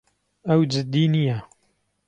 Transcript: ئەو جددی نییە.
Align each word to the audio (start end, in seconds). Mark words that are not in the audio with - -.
ئەو 0.47 0.61
جددی 0.71 1.03
نییە. 1.13 1.37